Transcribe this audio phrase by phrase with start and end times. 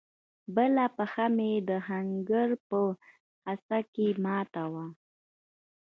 [0.55, 2.79] بله پښه مې د ښنگر په
[3.47, 4.85] حصه کښې ماته وه.